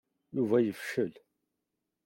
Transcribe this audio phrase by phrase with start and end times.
[0.35, 1.13] Yuba yefcel.